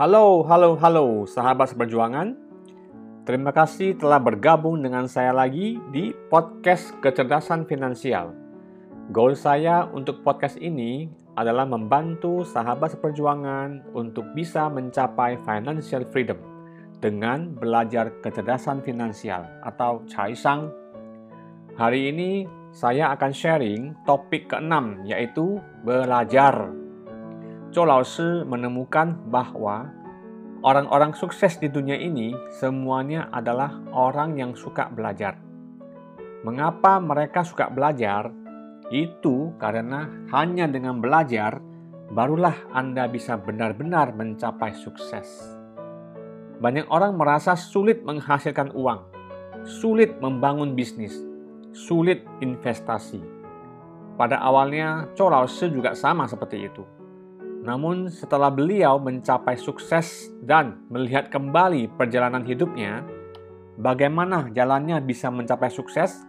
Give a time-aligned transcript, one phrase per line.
[0.00, 2.49] Halo, halo, halo, sahabat seperjuangan.
[3.30, 8.34] Terima kasih telah bergabung dengan saya lagi di podcast kecerdasan finansial.
[9.14, 11.06] Goal saya untuk podcast ini
[11.38, 16.42] adalah membantu sahabat seperjuangan untuk bisa mencapai financial freedom
[16.98, 20.66] dengan belajar kecerdasan finansial atau chai sang.
[21.78, 26.66] Hari ini saya akan sharing topik keenam yaitu belajar.
[27.70, 28.02] Cho Lao
[28.42, 29.99] menemukan bahwa
[30.60, 35.40] orang-orang sukses di dunia ini semuanya adalah orang yang suka belajar.
[36.44, 38.28] Mengapa mereka suka belajar?
[38.92, 41.62] Itu karena hanya dengan belajar
[42.10, 45.56] barulah Anda bisa benar-benar mencapai sukses.
[46.60, 49.00] Banyak orang merasa sulit menghasilkan uang,
[49.64, 51.16] sulit membangun bisnis,
[51.72, 53.22] sulit investasi.
[54.20, 56.99] Pada awalnya, Lao juga sama seperti itu
[57.60, 63.04] namun, setelah beliau mencapai sukses dan melihat kembali perjalanan hidupnya,
[63.76, 66.24] bagaimana jalannya bisa mencapai sukses,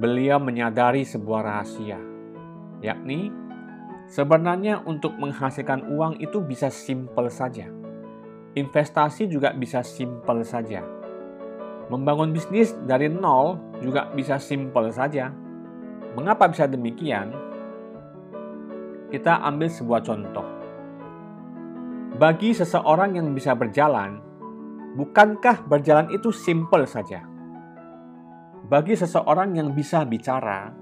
[0.00, 2.00] beliau menyadari sebuah rahasia,
[2.80, 3.28] yakni
[4.08, 7.68] sebenarnya untuk menghasilkan uang itu bisa simpel saja.
[8.56, 10.80] Investasi juga bisa simpel saja.
[11.92, 15.28] Membangun bisnis dari nol juga bisa simpel saja.
[16.16, 17.47] Mengapa bisa demikian?
[19.08, 20.44] Kita ambil sebuah contoh.
[22.20, 24.20] Bagi seseorang yang bisa berjalan,
[25.00, 27.24] bukankah berjalan itu simple saja?
[28.68, 30.76] Bagi seseorang yang bisa bicara,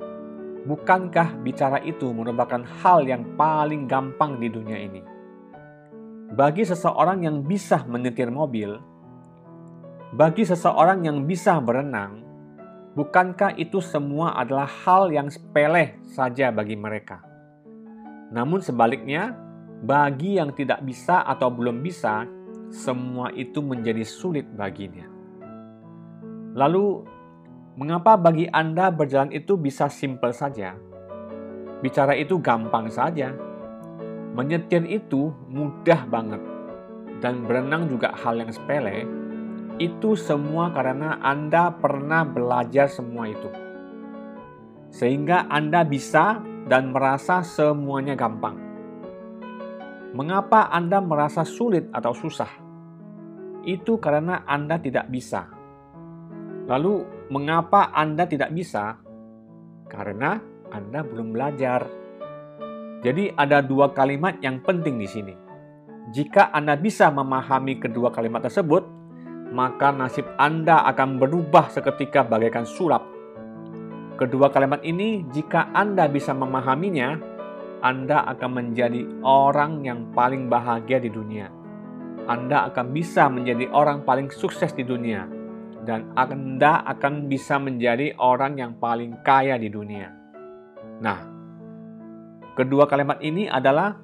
[0.67, 5.03] bukankah bicara itu merupakan hal yang paling gampang di dunia ini?
[6.34, 8.75] Bagi seseorang yang bisa menyetir mobil,
[10.19, 12.27] bagi seseorang yang bisa berenang,
[12.99, 17.36] bukankah itu semua adalah hal yang sepele saja bagi mereka?
[18.34, 19.34] Namun sebaliknya,
[19.82, 22.26] bagi yang tidak bisa atau belum bisa,
[22.72, 25.06] semua itu menjadi sulit baginya.
[26.56, 27.04] Lalu,
[27.76, 30.75] mengapa bagi Anda berjalan itu bisa simpel saja?
[31.84, 33.37] Bicara itu gampang saja.
[34.32, 36.41] Menyetir itu mudah banget.
[37.20, 39.04] Dan berenang juga hal yang sepele.
[39.76, 43.53] Itu semua karena Anda pernah belajar semua itu.
[44.88, 48.59] Sehingga Anda bisa dan merasa semuanya gampang.
[50.12, 52.50] Mengapa Anda merasa sulit atau susah?
[53.62, 55.47] Itu karena Anda tidak bisa.
[56.66, 58.99] Lalu, mengapa Anda tidak bisa?
[59.87, 60.43] Karena
[60.75, 61.87] Anda belum belajar.
[63.06, 65.34] Jadi, ada dua kalimat yang penting di sini.
[66.10, 68.82] Jika Anda bisa memahami kedua kalimat tersebut,
[69.55, 73.16] maka nasib Anda akan berubah seketika bagaikan sulap
[74.16, 77.21] Kedua kalimat ini, jika Anda bisa memahaminya,
[77.84, 81.53] Anda akan menjadi orang yang paling bahagia di dunia.
[82.25, 85.28] Anda akan bisa menjadi orang paling sukses di dunia,
[85.84, 90.09] dan Anda akan bisa menjadi orang yang paling kaya di dunia.
[91.05, 91.21] Nah,
[92.56, 94.00] kedua kalimat ini adalah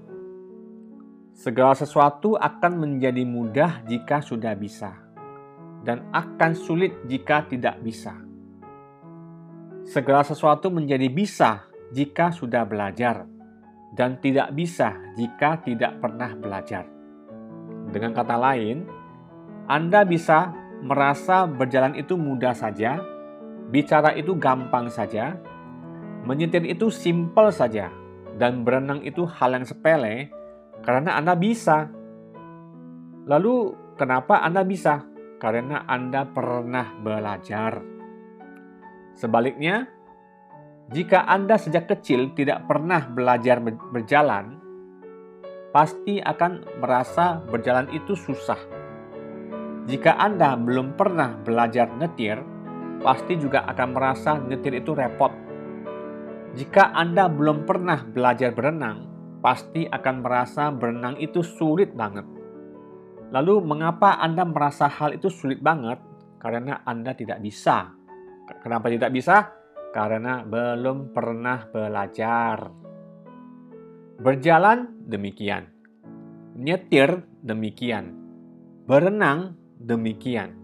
[1.33, 4.93] segala sesuatu akan menjadi mudah jika sudah bisa,
[5.81, 8.32] dan akan sulit jika tidak bisa.
[9.83, 13.27] Segala sesuatu menjadi bisa jika sudah belajar,
[13.93, 16.89] dan tidak bisa jika tidak pernah belajar.
[17.93, 18.89] Dengan kata lain,
[19.69, 23.03] Anda bisa merasa berjalan itu mudah saja,
[23.69, 25.37] bicara itu gampang saja,
[26.25, 27.93] menyetir itu simpel saja,
[28.41, 30.33] dan berenang itu hal yang sepele
[30.83, 31.91] karena Anda bisa.
[33.29, 35.05] Lalu, kenapa Anda bisa?
[35.39, 37.92] Karena Anda pernah belajar.
[39.13, 39.89] Sebaliknya,
[40.93, 44.61] jika Anda sejak kecil tidak pernah belajar berjalan,
[45.73, 48.61] pasti akan merasa berjalan itu susah.
[49.89, 52.39] Jika Anda belum pernah belajar nyetir,
[53.03, 55.33] pasti juga akan merasa nyetir itu repot.
[56.53, 59.09] Jika Anda belum pernah belajar berenang,
[59.41, 62.29] pasti akan merasa berenang itu sulit banget.
[63.33, 65.97] Lalu, mengapa Anda merasa hal itu sulit banget?
[66.37, 67.97] Karena Anda tidak bisa
[68.61, 69.57] Kenapa tidak bisa?
[69.93, 72.69] Karena belum pernah belajar.
[74.21, 75.69] Berjalan demikian.
[76.57, 78.13] Nyetir demikian.
[78.85, 80.57] Berenang demikian.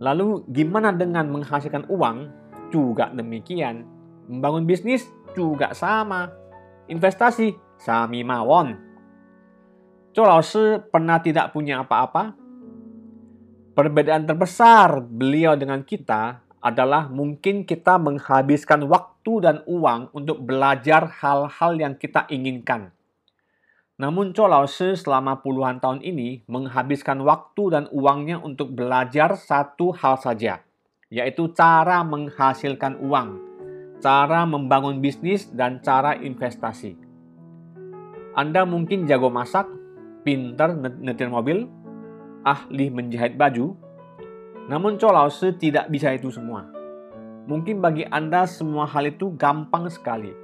[0.00, 2.18] Lalu gimana dengan menghasilkan uang?
[2.74, 3.86] Juga demikian.
[4.30, 6.30] Membangun bisnis juga sama.
[6.90, 8.90] Investasi sami mawon.
[10.10, 10.26] Zhou
[10.90, 12.34] pernah tidak punya apa-apa?
[13.74, 21.72] Perbedaan terbesar beliau dengan kita adalah mungkin kita menghabiskan waktu dan uang untuk belajar hal-hal
[21.80, 22.92] yang kita inginkan.
[24.00, 30.16] Namun Cho Lao selama puluhan tahun ini menghabiskan waktu dan uangnya untuk belajar satu hal
[30.16, 30.64] saja,
[31.12, 33.28] yaitu cara menghasilkan uang,
[34.00, 36.96] cara membangun bisnis, dan cara investasi.
[38.32, 39.68] Anda mungkin jago masak,
[40.24, 41.68] pintar nyetir mobil,
[42.40, 43.76] ahli menjahit baju,
[44.66, 46.66] namun Cho Lao tidak bisa itu semua.
[47.48, 50.34] Mungkin bagi Anda semua hal itu gampang sekali,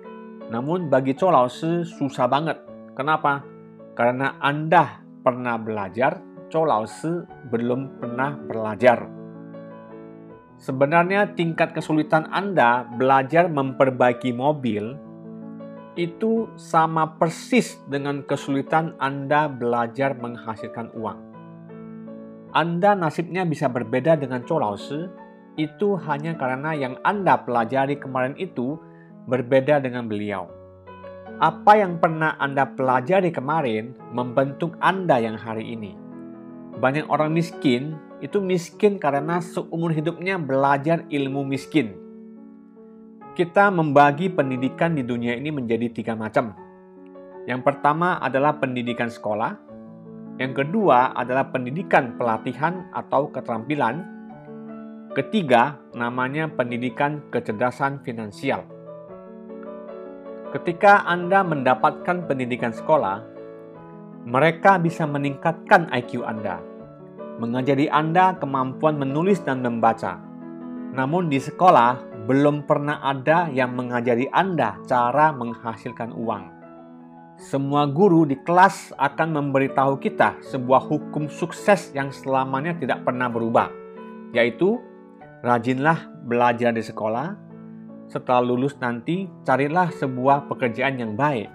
[0.48, 2.66] namun bagi Cho Lao susah banget
[2.96, 3.44] Kenapa?
[3.92, 6.16] Karena Anda pernah belajar,
[6.48, 6.88] Cho Lao
[7.52, 9.04] belum pernah belajar.
[10.56, 14.96] Sebenarnya tingkat kesulitan Anda belajar memperbaiki mobil
[16.00, 21.20] itu sama persis dengan kesulitan Anda belajar menghasilkan uang.
[22.56, 24.56] Anda nasibnya bisa berbeda dengan Cho
[25.60, 28.80] itu hanya karena yang Anda pelajari kemarin itu
[29.28, 30.48] berbeda dengan beliau.
[31.36, 36.00] Apa yang pernah Anda pelajari kemarin membentuk Anda yang hari ini.
[36.80, 41.92] Banyak orang miskin itu miskin karena seumur hidupnya belajar ilmu miskin.
[43.36, 46.56] Kita membagi pendidikan di dunia ini menjadi tiga macam.
[47.44, 49.60] Yang pertama adalah pendidikan sekolah,
[50.36, 54.04] yang kedua adalah pendidikan pelatihan atau keterampilan,
[55.16, 58.68] ketiga namanya pendidikan kecerdasan finansial.
[60.52, 63.24] Ketika Anda mendapatkan pendidikan sekolah,
[64.28, 66.60] mereka bisa meningkatkan IQ Anda,
[67.40, 70.20] mengajari Anda kemampuan menulis dan membaca.
[70.92, 76.55] Namun di sekolah belum pernah ada yang mengajari Anda cara menghasilkan uang.
[77.36, 83.68] Semua guru di kelas akan memberitahu kita sebuah hukum sukses yang selamanya tidak pernah berubah,
[84.32, 84.80] yaitu
[85.44, 87.36] rajinlah belajar di sekolah,
[88.08, 91.52] setelah lulus nanti carilah sebuah pekerjaan yang baik.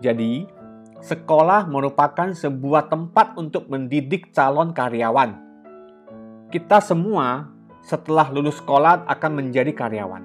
[0.00, 0.48] Jadi,
[1.04, 5.36] sekolah merupakan sebuah tempat untuk mendidik calon karyawan.
[6.48, 7.44] Kita semua
[7.84, 10.24] setelah lulus sekolah akan menjadi karyawan.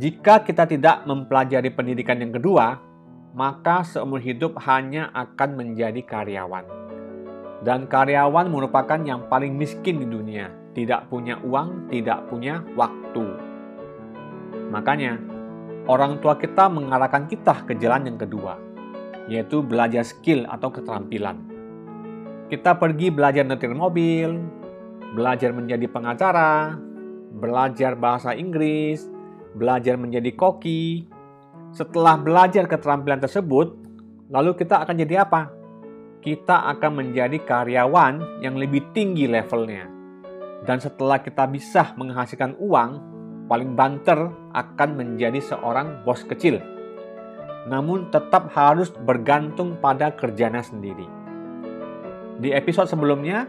[0.00, 2.87] Jika kita tidak mempelajari pendidikan yang kedua,
[3.36, 6.64] maka seumur hidup hanya akan menjadi karyawan.
[7.64, 13.26] Dan karyawan merupakan yang paling miskin di dunia, tidak punya uang, tidak punya waktu.
[14.70, 15.18] Makanya,
[15.90, 18.54] orang tua kita mengarahkan kita ke jalan yang kedua,
[19.26, 21.42] yaitu belajar skill atau keterampilan.
[22.48, 24.38] Kita pergi belajar nyetir mobil,
[25.12, 26.78] belajar menjadi pengacara,
[27.34, 29.04] belajar bahasa Inggris,
[29.52, 31.17] belajar menjadi koki.
[31.72, 33.76] Setelah belajar keterampilan tersebut,
[34.32, 35.52] lalu kita akan jadi apa?
[36.24, 39.86] Kita akan menjadi karyawan yang lebih tinggi levelnya.
[40.64, 42.90] Dan setelah kita bisa menghasilkan uang,
[43.46, 44.18] paling banter
[44.52, 46.58] akan menjadi seorang bos kecil.
[47.68, 51.04] Namun tetap harus bergantung pada kerjanya sendiri.
[52.38, 53.46] Di episode sebelumnya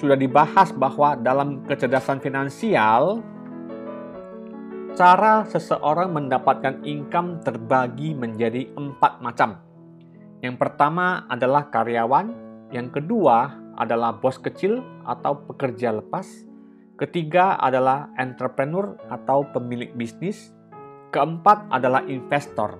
[0.00, 3.20] sudah dibahas bahwa dalam kecerdasan finansial
[4.94, 9.60] cara seseorang mendapatkan income terbagi menjadi empat macam.
[10.40, 12.32] Yang pertama adalah karyawan,
[12.72, 16.50] yang kedua adalah bos kecil atau pekerja lepas,
[17.00, 20.52] Ketiga adalah entrepreneur atau pemilik bisnis.
[21.08, 22.76] Keempat adalah investor.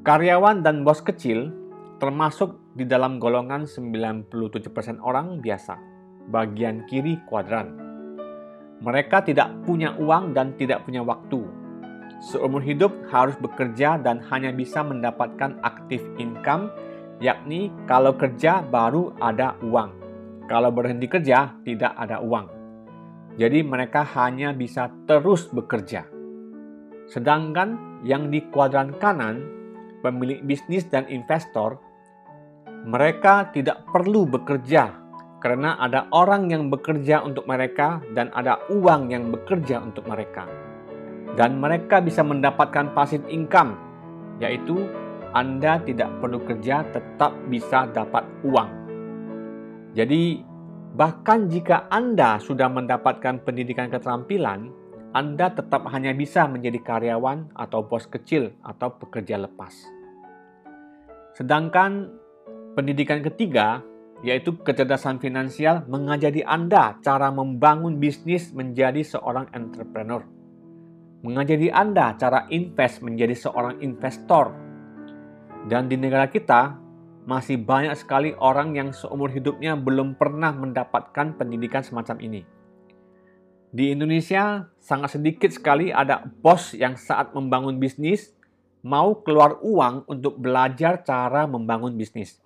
[0.00, 1.52] Karyawan dan bos kecil
[2.00, 4.32] termasuk di dalam golongan 97%
[5.04, 5.76] orang biasa,
[6.32, 7.89] bagian kiri kuadran.
[8.80, 11.44] Mereka tidak punya uang dan tidak punya waktu.
[12.20, 16.72] Seumur hidup harus bekerja dan hanya bisa mendapatkan aktif income,
[17.20, 19.92] yakni kalau kerja baru ada uang.
[20.48, 22.48] Kalau berhenti kerja, tidak ada uang.
[23.36, 26.08] Jadi mereka hanya bisa terus bekerja.
[27.06, 29.44] Sedangkan yang di kuadran kanan,
[30.00, 31.78] pemilik bisnis dan investor,
[32.88, 35.09] mereka tidak perlu bekerja
[35.40, 40.44] karena ada orang yang bekerja untuk mereka dan ada uang yang bekerja untuk mereka.
[41.34, 43.74] Dan mereka bisa mendapatkan passive income,
[44.38, 44.86] yaitu
[45.32, 48.70] Anda tidak perlu kerja tetap bisa dapat uang.
[49.96, 50.50] Jadi
[50.90, 54.74] Bahkan jika Anda sudah mendapatkan pendidikan keterampilan,
[55.14, 59.70] Anda tetap hanya bisa menjadi karyawan atau bos kecil atau pekerja lepas.
[61.38, 62.10] Sedangkan
[62.74, 63.86] pendidikan ketiga,
[64.20, 70.20] yaitu kecerdasan finansial mengajari Anda cara membangun bisnis menjadi seorang entrepreneur.
[71.24, 74.52] Mengajari Anda cara invest menjadi seorang investor.
[75.68, 76.76] Dan di negara kita,
[77.28, 82.42] masih banyak sekali orang yang seumur hidupnya belum pernah mendapatkan pendidikan semacam ini.
[83.70, 88.32] Di Indonesia, sangat sedikit sekali ada bos yang saat membangun bisnis
[88.80, 92.40] mau keluar uang untuk belajar cara membangun bisnis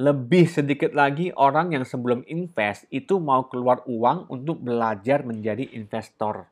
[0.00, 6.48] lebih sedikit lagi orang yang sebelum invest itu mau keluar uang untuk belajar menjadi investor.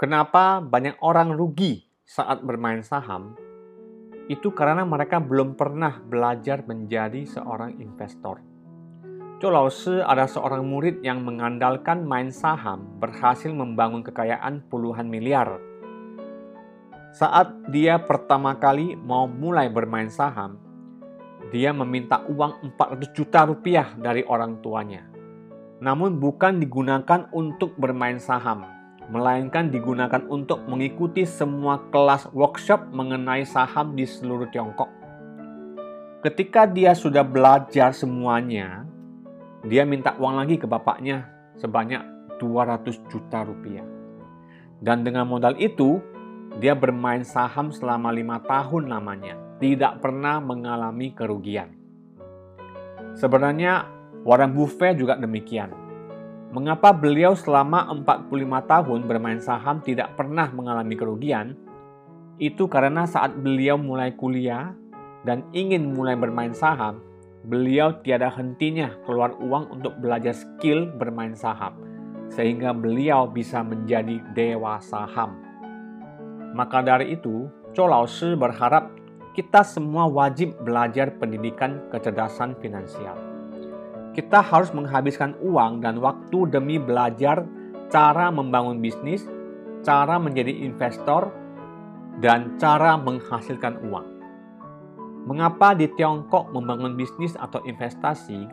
[0.00, 3.36] Kenapa banyak orang rugi saat bermain saham?
[4.32, 8.40] Itu karena mereka belum pernah belajar menjadi seorang investor.
[9.40, 15.60] Laoshi ada seorang murid yang mengandalkan main saham berhasil membangun kekayaan puluhan miliar.
[17.12, 20.69] Saat dia pertama kali mau mulai bermain saham,
[21.50, 25.02] dia meminta uang 400 juta rupiah dari orang tuanya.
[25.82, 28.66] Namun bukan digunakan untuk bermain saham,
[29.10, 34.86] melainkan digunakan untuk mengikuti semua kelas workshop mengenai saham di seluruh Tiongkok.
[36.22, 38.84] Ketika dia sudah belajar semuanya,
[39.66, 41.26] dia minta uang lagi ke bapaknya
[41.58, 42.00] sebanyak
[42.38, 43.84] 200 juta rupiah.
[44.80, 46.00] Dan dengan modal itu,
[46.60, 51.76] dia bermain saham selama lima tahun lamanya, tidak pernah mengalami kerugian.
[53.14, 53.84] Sebenarnya
[54.24, 55.76] Warren Buffett juga demikian.
[56.50, 58.26] Mengapa beliau selama 45
[58.66, 61.54] tahun bermain saham tidak pernah mengalami kerugian?
[62.40, 64.74] Itu karena saat beliau mulai kuliah
[65.22, 67.04] dan ingin mulai bermain saham,
[67.46, 71.76] beliau tiada hentinya keluar uang untuk belajar skill bermain saham,
[72.32, 75.36] sehingga beliau bisa menjadi dewa saham.
[76.56, 78.99] Maka dari itu, Laoshi berharap
[79.30, 83.14] kita semua wajib belajar pendidikan kecerdasan finansial.
[84.10, 87.46] Kita harus menghabiskan uang dan waktu demi belajar
[87.94, 89.22] cara membangun bisnis,
[89.86, 91.30] cara menjadi investor,
[92.18, 94.06] dan cara menghasilkan uang.
[95.30, 98.50] Mengapa di Tiongkok membangun bisnis atau investasi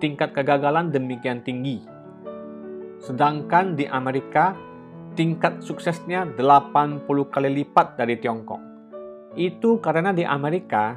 [0.00, 1.84] tingkat kegagalan demikian tinggi?
[3.04, 4.56] Sedangkan di Amerika
[5.12, 8.75] tingkat suksesnya 80 kali lipat dari Tiongkok.
[9.36, 10.96] Itu karena di Amerika,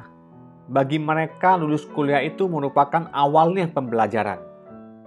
[0.66, 4.40] bagi mereka lulus kuliah itu merupakan awalnya pembelajaran.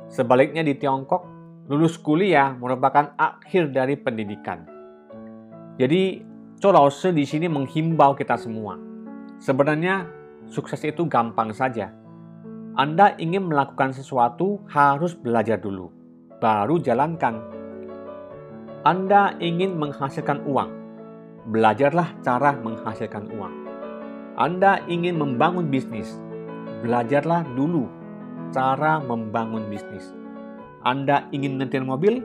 [0.08, 1.26] Sebaliknya di Tiongkok,
[1.68, 4.70] lulus kuliah merupakan akhir dari pendidikan.
[5.82, 6.32] Jadi,
[6.64, 6.72] Cho
[7.12, 8.80] di sini menghimbau kita semua.
[9.36, 10.08] Sebenarnya,
[10.48, 11.92] sukses itu gampang saja.
[12.80, 15.92] Anda ingin melakukan sesuatu harus belajar dulu,
[16.40, 17.64] baru jalankan
[18.84, 20.68] anda ingin menghasilkan uang,
[21.48, 23.56] belajarlah cara menghasilkan uang.
[24.40, 26.18] Anda ingin membangun bisnis,
[26.82, 27.92] belajarlah dulu
[28.56, 30.14] cara membangun bisnis.
[30.84, 32.24] Anda ingin nyetir mobil,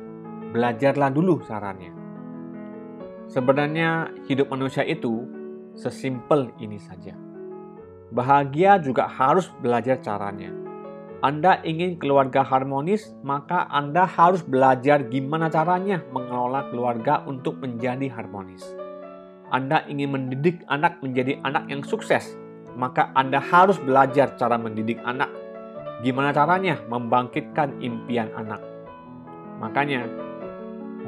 [0.55, 1.95] belajarlah dulu caranya.
[3.29, 5.29] Sebenarnya hidup manusia itu
[5.77, 7.13] sesimpel ini saja.
[8.09, 10.49] Bahagia juga harus belajar caranya
[11.19, 18.63] anda ingin keluarga harmonis, maka Anda harus belajar gimana caranya mengelola keluarga untuk menjadi harmonis.
[19.49, 22.37] Anda ingin mendidik anak menjadi anak yang sukses,
[22.77, 25.33] maka Anda harus belajar cara mendidik anak.
[26.05, 28.63] Gimana caranya membangkitkan impian anak.
[29.59, 30.07] Makanya,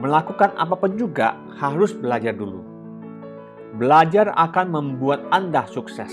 [0.01, 2.65] melakukan apa pun juga harus belajar dulu.
[3.79, 6.11] Belajar akan membuat Anda sukses.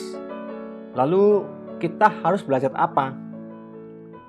[0.93, 1.47] Lalu,
[1.81, 3.27] kita harus belajar apa?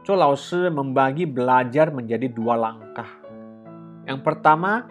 [0.09, 3.09] Laoshi membagi belajar menjadi dua langkah.
[4.09, 4.88] Yang pertama,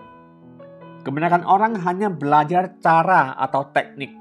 [1.08, 4.12] kebanyakan orang hanya belajar cara atau teknik.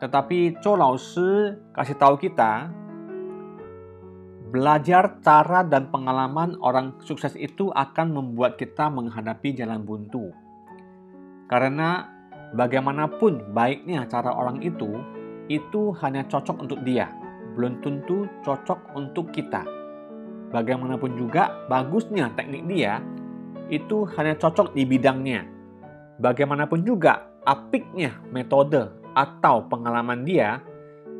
[0.00, 2.72] Tetapi Zhou Laoshi kasih tahu kita,
[4.48, 10.32] belajar cara dan pengalaman orang sukses itu akan membuat kita menghadapi jalan buntu.
[11.52, 12.08] Karena
[12.56, 14.96] bagaimanapun baiknya cara orang itu,
[15.52, 17.12] itu hanya cocok untuk dia,
[17.52, 19.76] belum tentu cocok untuk kita
[20.46, 23.02] bagaimanapun juga bagusnya teknik dia
[23.66, 25.55] itu hanya cocok di bidangnya.
[26.16, 30.60] Bagaimanapun juga apiknya metode atau pengalaman dia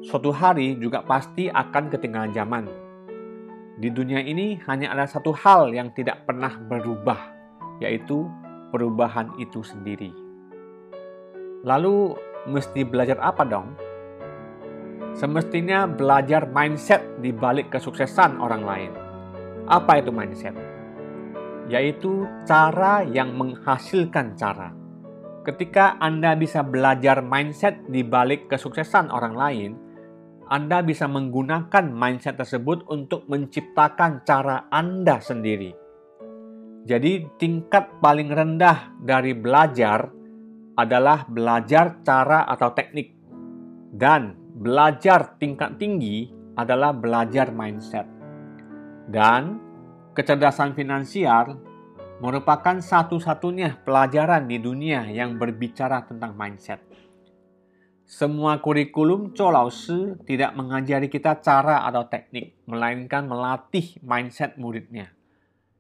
[0.05, 2.65] suatu hari juga pasti akan ketinggalan zaman.
[3.77, 7.21] Di dunia ini hanya ada satu hal yang tidak pernah berubah,
[7.85, 8.25] yaitu
[8.73, 10.13] perubahan itu sendiri.
[11.61, 12.17] Lalu
[12.49, 13.77] mesti belajar apa dong?
[15.13, 18.93] Semestinya belajar mindset di balik kesuksesan orang lain
[19.67, 20.55] apa itu mindset?
[21.67, 24.71] Yaitu cara yang menghasilkan cara.
[25.47, 29.71] Ketika Anda bisa belajar mindset di balik kesuksesan orang lain,
[30.51, 35.71] Anda bisa menggunakan mindset tersebut untuk menciptakan cara Anda sendiri.
[36.83, 40.11] Jadi, tingkat paling rendah dari belajar
[40.75, 43.15] adalah belajar cara atau teknik,
[43.95, 46.27] dan belajar tingkat tinggi
[46.59, 48.07] adalah belajar mindset.
[49.07, 49.63] Dan
[50.11, 51.66] kecerdasan finansial
[52.17, 56.81] merupakan satu-satunya pelajaran di dunia yang berbicara tentang mindset.
[58.07, 65.13] Semua kurikulum Shi tidak mengajari kita cara atau teknik, melainkan melatih mindset muridnya.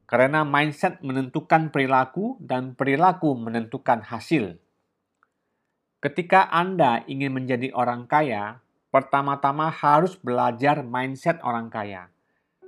[0.05, 4.59] Karena mindset menentukan perilaku dan perilaku menentukan hasil.
[6.03, 8.61] Ketika Anda ingin menjadi orang kaya,
[8.93, 12.13] pertama-tama harus belajar mindset orang kaya.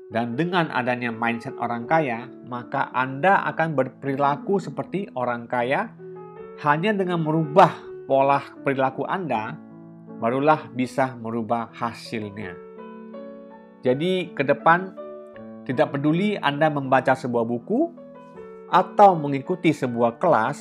[0.08, 5.92] Dan dengan adanya mindset orang kaya, maka Anda akan berperilaku seperti orang kaya
[6.64, 7.76] hanya dengan merubah
[8.08, 9.52] pola perilaku Anda,
[10.16, 12.56] barulah bisa merubah hasilnya.
[13.84, 14.96] Jadi, ke depan
[15.68, 17.92] tidak peduli Anda membaca sebuah buku
[18.72, 20.56] atau mengikuti sebuah kelas,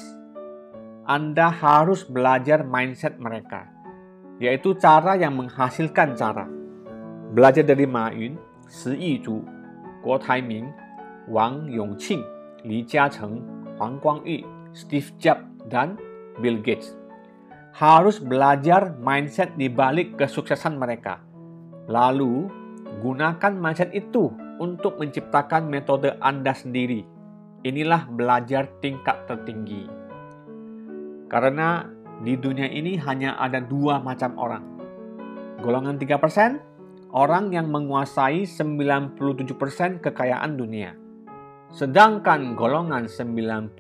[1.08, 3.64] Anda harus belajar mindset mereka,
[4.44, 6.52] yaitu cara yang menghasilkan cara.
[7.32, 7.88] Belajar dari
[8.68, 9.38] Ma Yun, Si Yizhu,
[10.04, 10.68] Guo Taiming,
[11.28, 12.24] Wang Yongqing,
[12.64, 13.40] Li Jiacheng,
[13.80, 14.44] Huang Guangyu,
[14.76, 15.96] Steve Jobs, dan
[16.44, 16.96] Bill Gates
[17.78, 21.22] harus belajar mindset di balik kesuksesan mereka.
[21.86, 22.50] Lalu,
[23.06, 27.06] gunakan mindset itu untuk menciptakan metode Anda sendiri.
[27.62, 29.86] Inilah belajar tingkat tertinggi.
[31.30, 31.86] Karena
[32.26, 34.66] di dunia ini hanya ada dua macam orang.
[35.62, 36.77] Golongan 3%,
[37.18, 39.18] orang yang menguasai 97%
[40.06, 41.08] kekayaan dunia
[41.68, 43.76] Sedangkan golongan 97%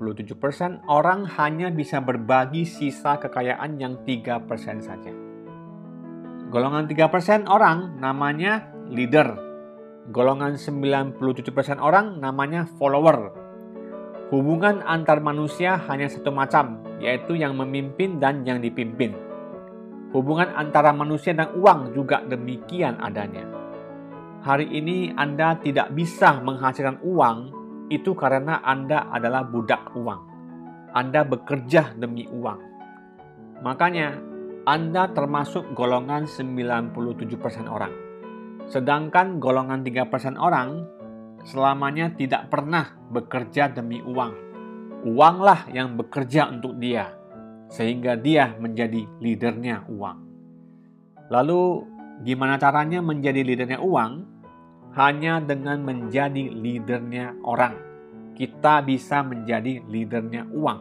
[0.92, 4.44] orang hanya bisa berbagi sisa kekayaan yang 3%
[4.84, 5.12] saja.
[6.52, 9.40] Golongan 3% orang namanya leader.
[10.12, 11.16] Golongan 97%
[11.80, 13.32] orang namanya follower.
[14.36, 19.16] Hubungan antar manusia hanya satu macam, yaitu yang memimpin dan yang dipimpin.
[20.16, 23.44] Hubungan antara manusia dan uang juga demikian adanya.
[24.48, 27.38] Hari ini Anda tidak bisa menghasilkan uang
[27.92, 30.22] itu karena Anda adalah budak uang.
[30.96, 32.60] Anda bekerja demi uang.
[33.66, 34.16] Makanya,
[34.64, 36.94] Anda termasuk golongan 97%
[37.68, 37.92] orang.
[38.72, 40.86] Sedangkan golongan 3% orang
[41.48, 44.48] selamanya tidak pernah bekerja demi uang.
[45.08, 47.17] Uanglah yang bekerja untuk dia,
[47.68, 50.18] sehingga dia menjadi leadernya uang.
[51.28, 51.84] Lalu,
[52.24, 54.38] gimana caranya menjadi leadernya uang?
[54.98, 57.78] hanya dengan menjadi leadernya orang.
[58.34, 60.80] Kita bisa menjadi leadernya uang.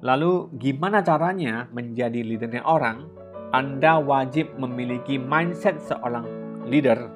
[0.00, 3.04] Lalu gimana caranya menjadi leadernya orang?
[3.52, 6.24] Anda wajib memiliki mindset seorang
[6.64, 7.12] leader.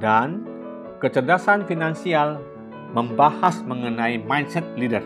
[0.00, 0.48] Dan
[1.04, 2.40] kecerdasan finansial
[2.96, 5.04] membahas mengenai mindset leader.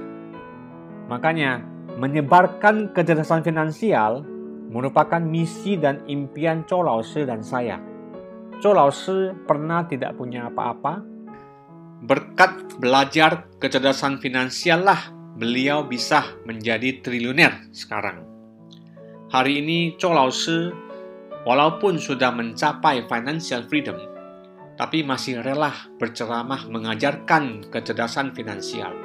[1.11, 1.63] Makanya,
[2.01, 4.27] menyebarkan kecerdasan finansial
[4.73, 7.79] merupakan misi dan impian Chou Lao dan saya
[8.65, 11.05] Zhou Laoshi pernah tidak punya apa-apa.
[12.01, 18.25] Berkat belajar kecerdasan finansial lah beliau bisa menjadi triliuner sekarang.
[19.29, 20.73] Hari ini Zhou Laoshi
[21.45, 24.01] walaupun sudah mencapai financial freedom,
[24.81, 29.04] tapi masih rela berceramah mengajarkan kecerdasan finansial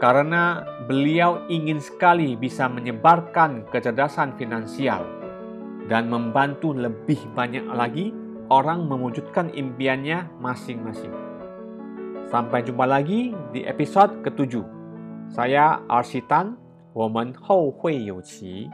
[0.00, 5.08] Karena beliau ingin sekali bisa menyebarkan kecerdasan finansial
[5.88, 8.12] dan membantu lebih banyak lagi
[8.52, 11.14] orang mewujudkan impiannya masing-masing.
[12.28, 14.66] Sampai jumpa lagi di episode ketujuh.
[15.32, 18.70] Saya Arsitan, 我们后会有期。